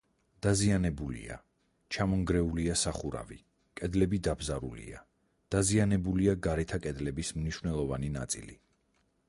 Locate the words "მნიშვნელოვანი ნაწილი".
7.41-8.59